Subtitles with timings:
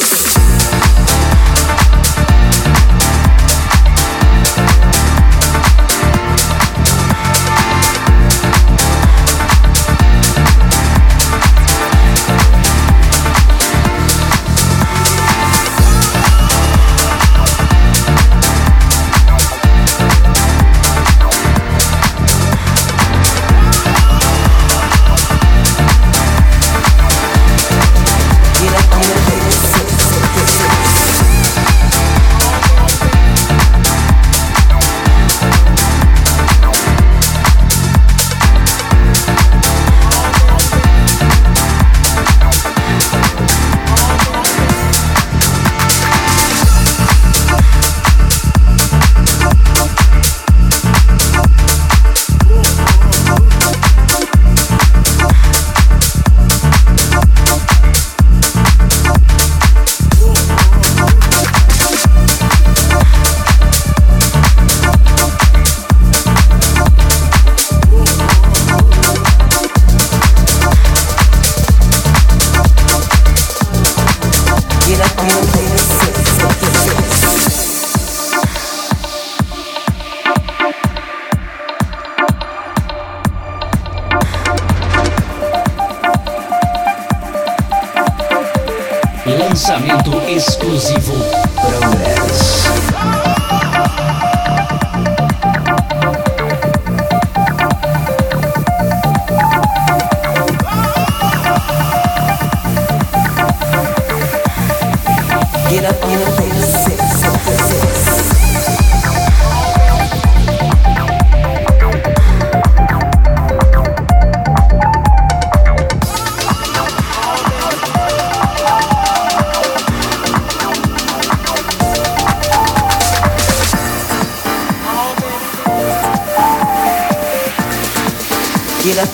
[0.00, 0.27] Show.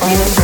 [0.05, 0.44] Thank you.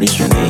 [0.00, 0.49] What is your name?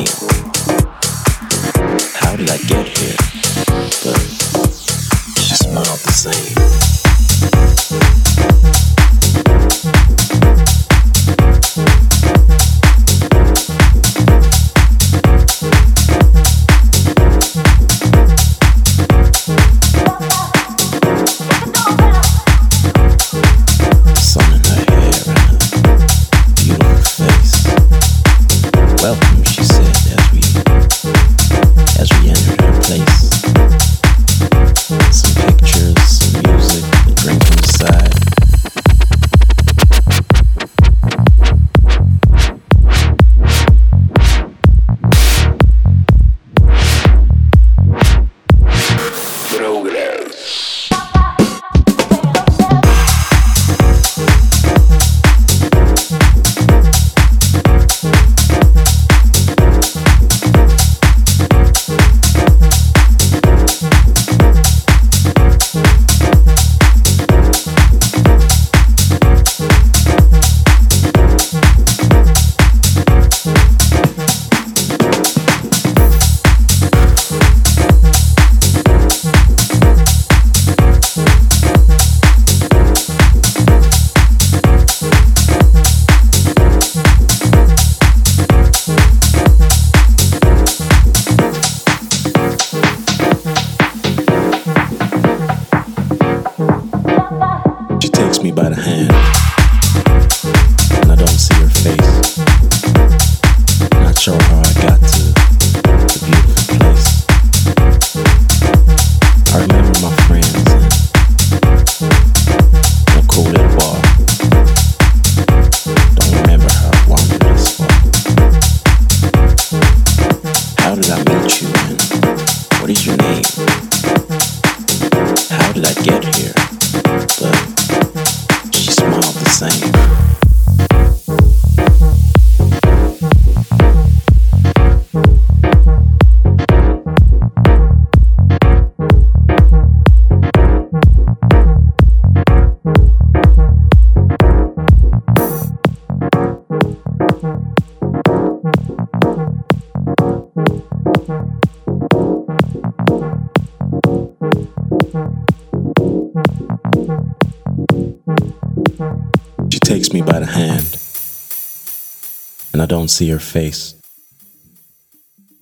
[162.91, 163.95] Don't see her face.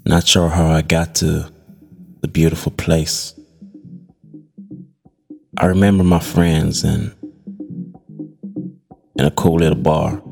[0.03, 1.47] Not sure how I got to
[2.21, 3.39] the beautiful place.
[5.55, 7.13] I remember my friends and
[9.19, 10.23] in a cool little bar.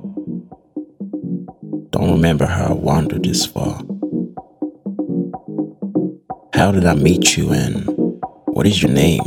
[1.92, 3.80] Don't remember how I wandered this far.
[6.56, 7.86] How did I meet you and
[8.48, 9.22] what is your name?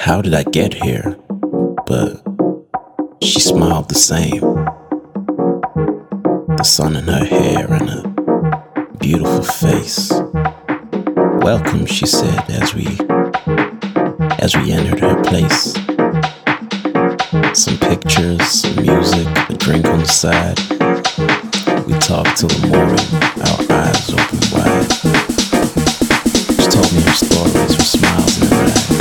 [0.00, 1.16] How did I get here?
[1.86, 2.20] But
[3.22, 4.49] she smiled the same.
[6.60, 8.02] The sun in her hair and her
[8.98, 10.12] beautiful face.
[11.40, 12.84] Welcome, she said as we
[14.38, 15.72] as we entered her place.
[17.58, 20.58] Some pictures, some music, a drink on the side.
[21.86, 23.08] We talked till the morning,
[23.48, 24.92] our eyes open wide.
[26.60, 29.00] She told me her stories with smiles in her eyes.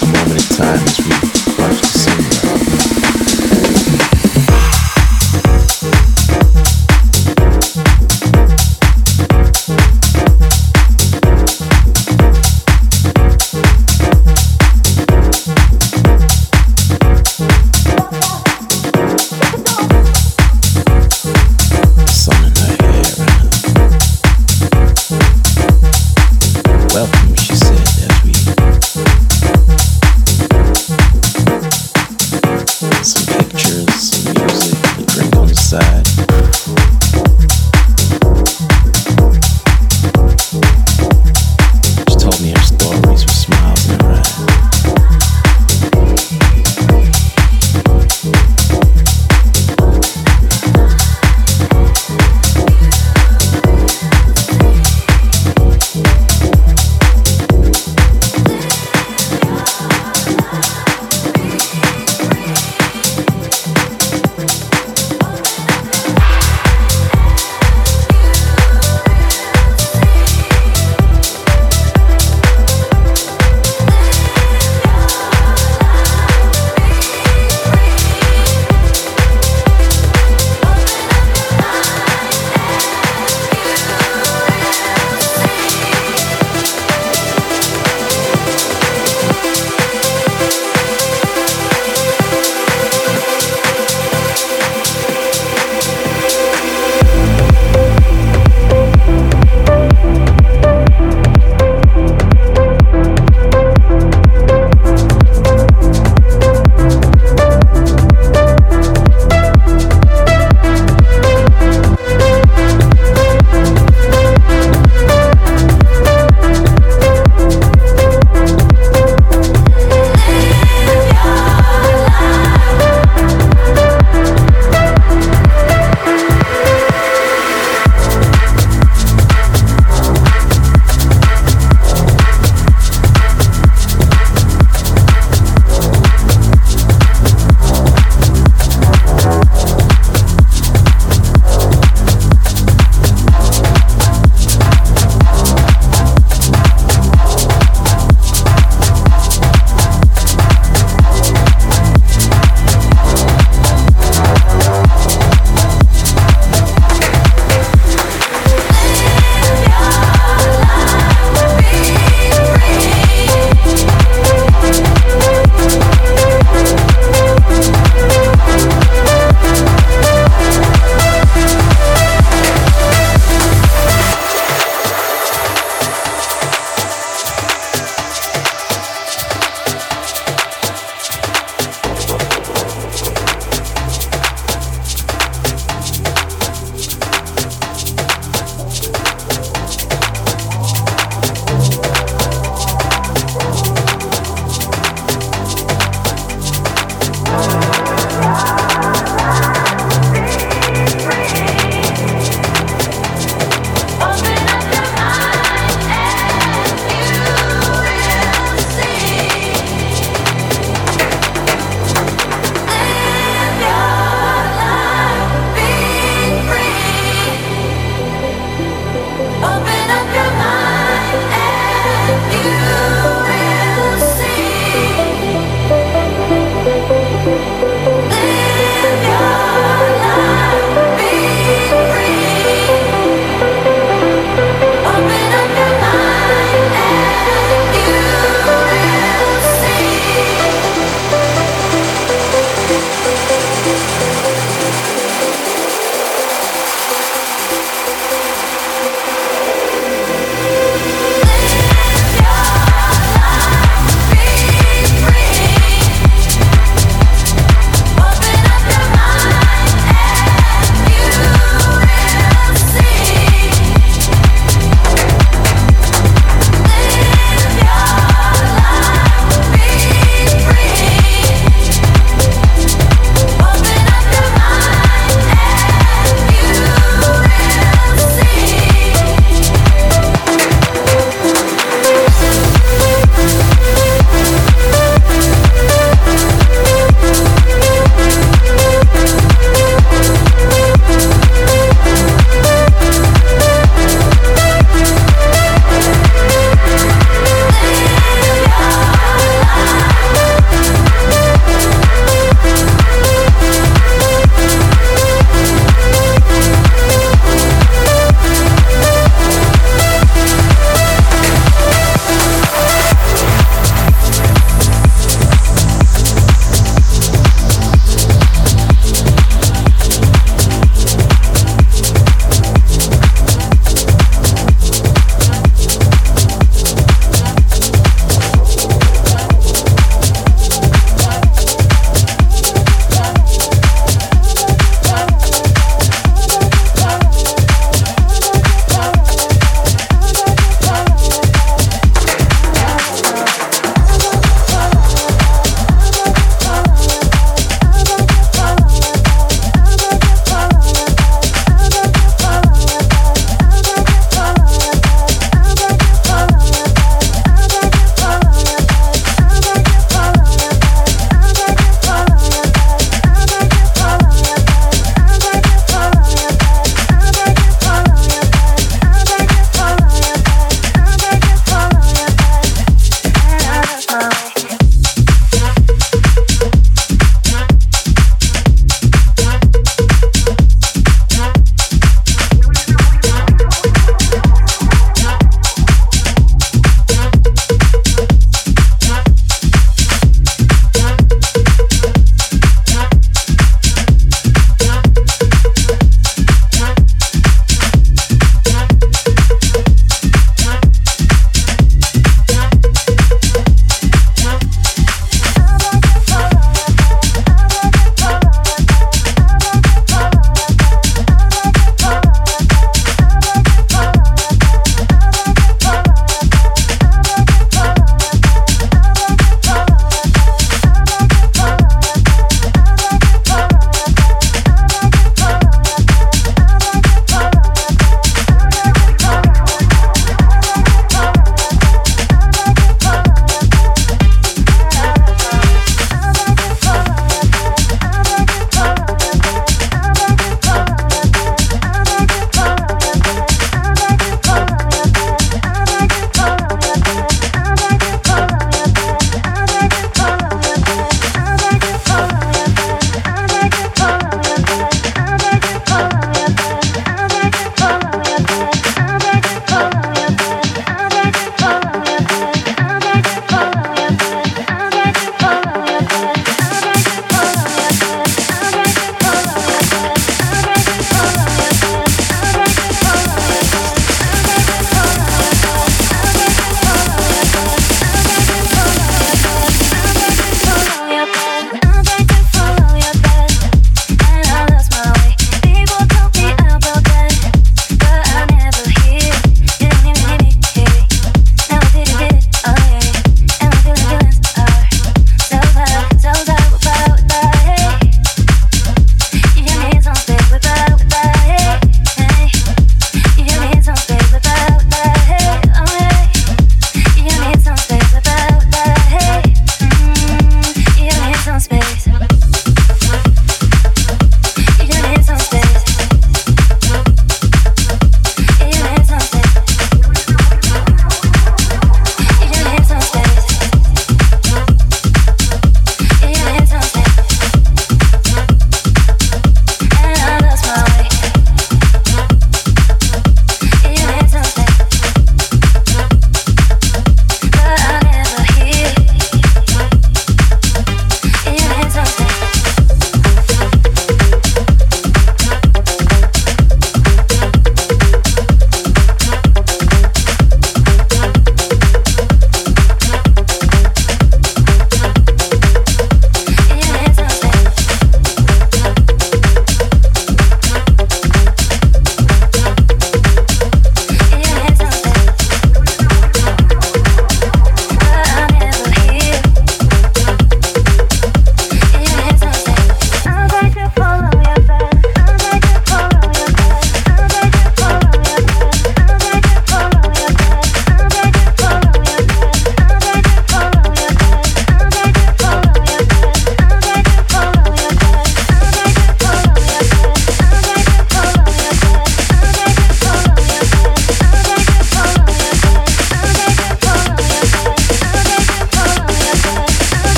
[0.00, 0.91] A moment in time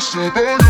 [0.00, 0.69] said,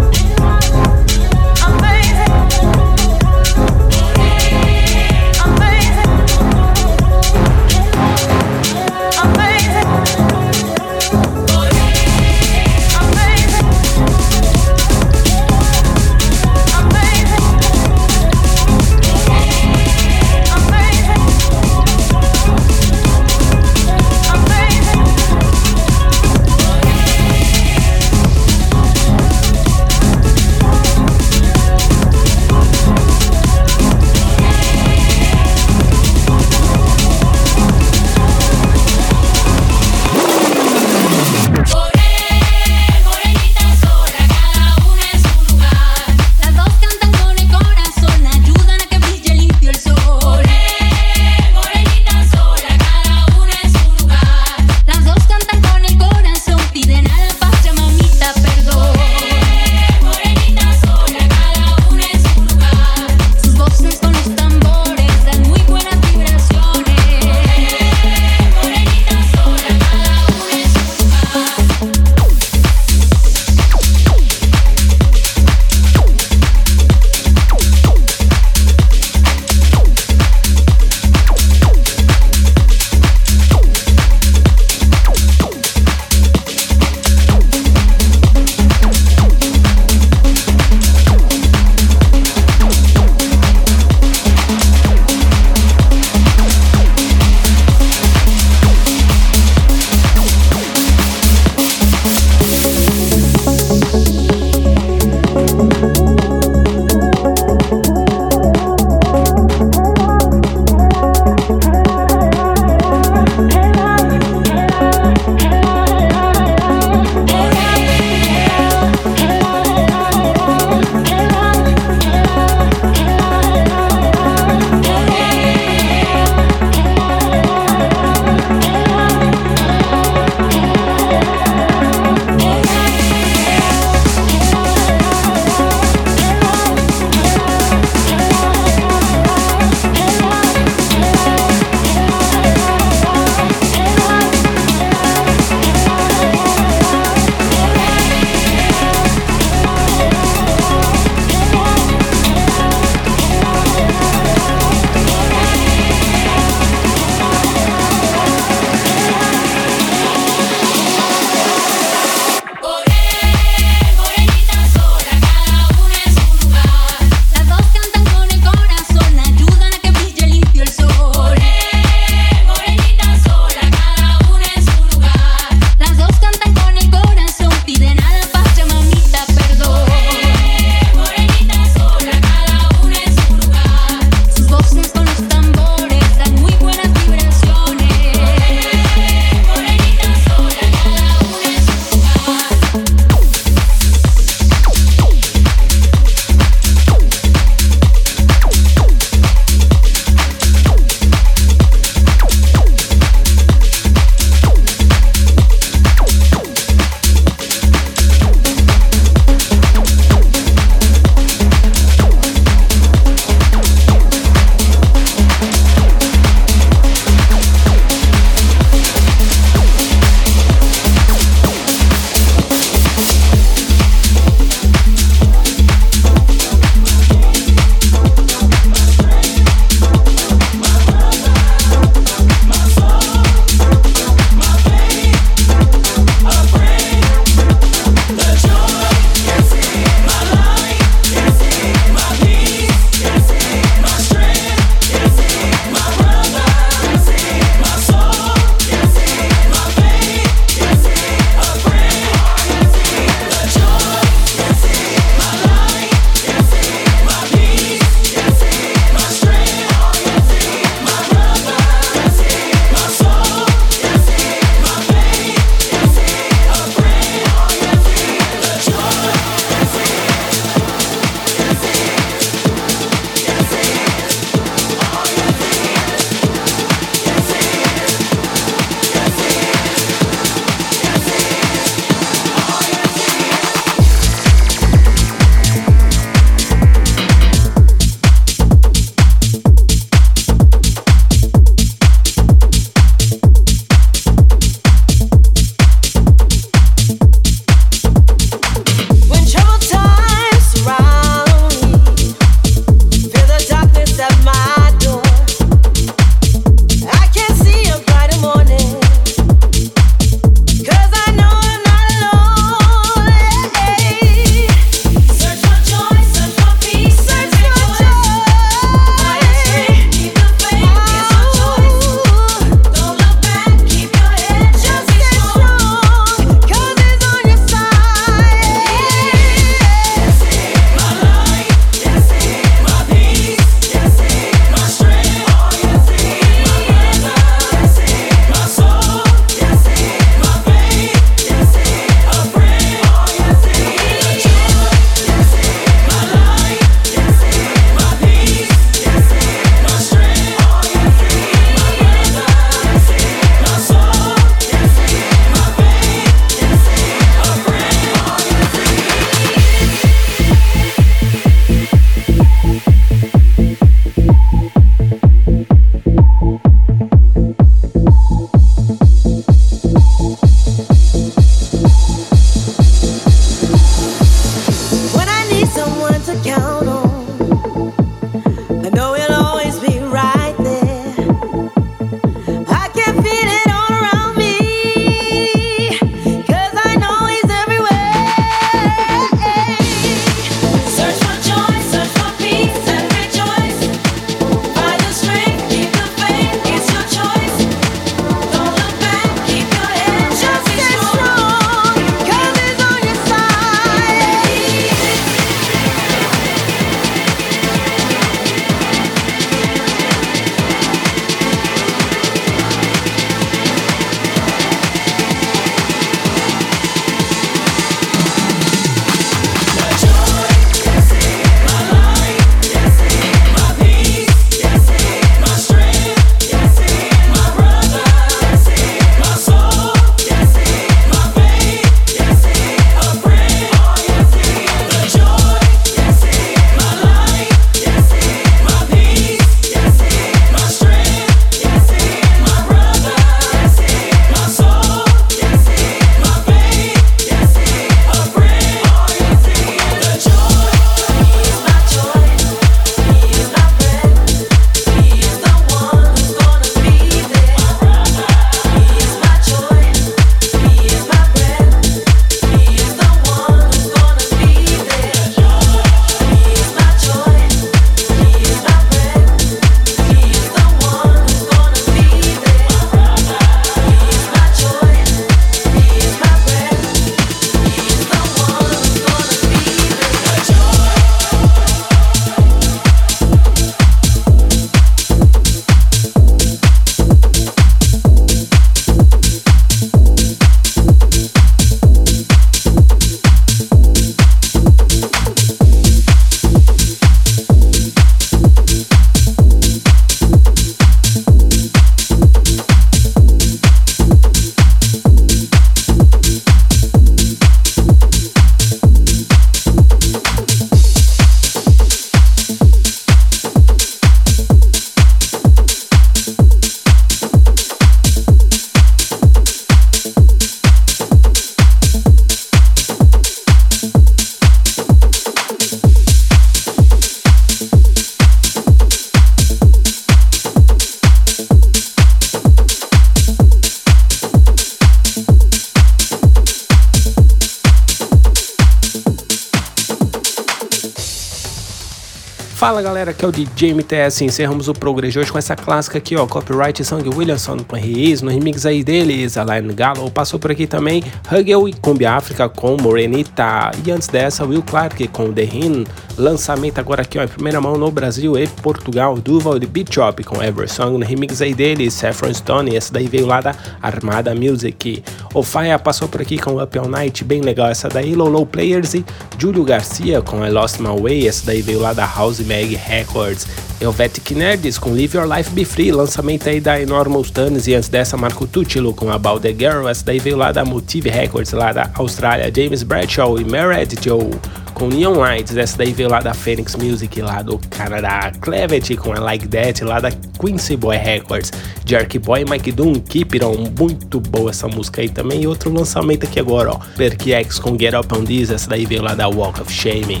[542.48, 544.06] Fala galera, aqui é o DJ MTS.
[544.06, 546.06] Encerramos o Progress hoje com essa clássica aqui, ó.
[546.06, 549.90] Copyright Song Williamson com Reis, no remix aí deles, Alain Gallo.
[549.90, 550.82] Passou por aqui também
[551.12, 553.50] Hugel e Combi África com Morenita.
[553.62, 555.66] E antes dessa, Will Clark com The Hin.
[555.98, 558.96] Lançamento agora aqui, ó, em primeira mão no Brasil e Portugal.
[558.96, 562.56] Duval e Beat Shop com Ever Song, no remix aí deles, Saffron Stone.
[562.56, 564.82] Essa daí veio lá da Armada Music.
[565.12, 567.94] O Fire passou por aqui com Up All Night, bem legal essa daí.
[567.94, 568.82] Low Players e
[569.18, 571.08] Júlio Garcia com I Lost My Way.
[571.08, 573.26] Essa daí veio lá da House Mag Mag Records.
[573.60, 577.68] Helvetic Nerds com Live Your Life Be Free, lançamento aí da Enormous Tunes e antes
[577.68, 581.52] dessa Marco Tucci com About the Girl, essa daí veio lá da Motive Records, lá
[581.52, 584.10] da Austrália, James Bradshaw e Meredith Joe
[584.54, 588.94] com Neon Lights, essa daí veio lá da Phoenix Music, lá do Canadá, Clevet com
[588.94, 591.32] I Like That, lá da Quincy Boy Records,
[591.66, 595.52] Jerky Boy Mike Doom, Keep It On, muito boa essa música aí também, e outro
[595.52, 599.08] lançamento aqui agora, ó, X com Get Up On This, essa daí veio lá da
[599.08, 600.00] Walk of Shame,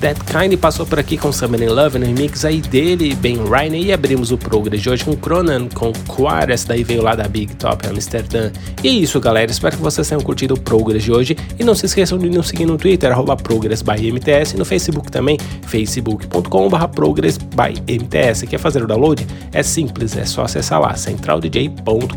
[0.00, 3.76] That Kind passou por aqui com Summer in Love no remix aí dele, Ben Ryan,
[3.76, 7.54] e abrimos o Progress de hoje com Cronan, com Quar, daí veio lá da Big
[7.56, 8.50] Top Amsterdã.
[8.82, 11.74] E é isso, galera, espero que vocês tenham curtido o Progress de hoje, e não
[11.74, 15.36] se esqueçam de nos seguir no Twitter, arroba Progress by MTS, e no Facebook também,
[15.66, 18.46] facebook.com.br Progress by MTS.
[18.46, 19.26] Quer fazer o download?
[19.52, 22.14] É simples, é só acessar lá, centraldj.com.br.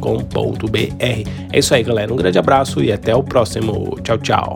[0.99, 3.97] É isso aí, galera, um grande abraço e até o próximo.
[4.03, 4.55] Tchau, tchau.